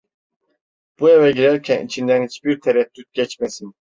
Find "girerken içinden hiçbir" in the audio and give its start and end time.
1.31-2.61